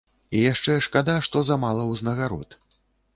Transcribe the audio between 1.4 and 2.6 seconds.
замала ўзнагарод.